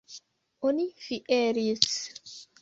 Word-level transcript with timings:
Oni 0.69 0.87
fieris. 1.09 1.95